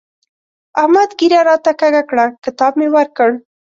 [0.81, 3.29] احمد ږيره راته کږه کړه؛ کتاب مې ورکړ.